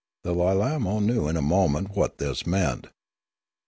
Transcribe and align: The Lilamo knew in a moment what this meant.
The 0.23 0.33
Lilamo 0.33 0.99
knew 0.99 1.27
in 1.27 1.37
a 1.37 1.43
moment 1.43 1.95
what 1.95 2.17
this 2.17 2.47
meant. 2.47 2.87